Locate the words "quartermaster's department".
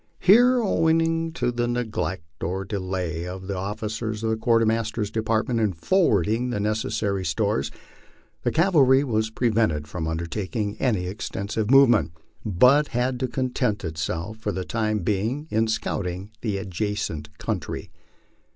4.35-5.59